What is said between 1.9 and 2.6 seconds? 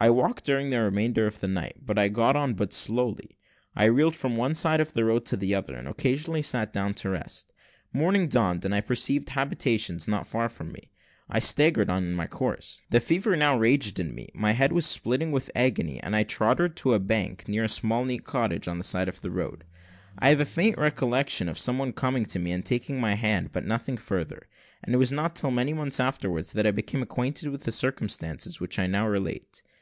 I got on